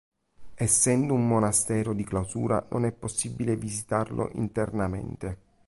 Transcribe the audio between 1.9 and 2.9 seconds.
di clausura non